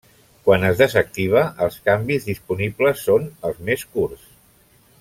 [0.45, 4.27] Quan es desactiva, els canvis disponibles són els més curts.